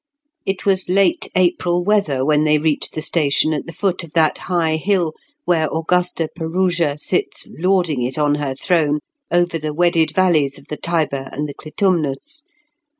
[0.47, 4.39] It was late April weather when they reached the station at the foot of that
[4.49, 5.13] high hill
[5.45, 10.77] where Augusta Perusia sits lording it on her throne over the wedded valleys of the
[10.77, 12.43] Tiber and the Clitumnus.